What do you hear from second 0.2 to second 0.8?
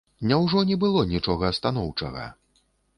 Няўжо не